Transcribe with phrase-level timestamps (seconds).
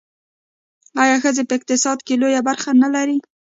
[1.03, 3.17] آیا ښځې په اقتصاد کې لویه برخه نلري؟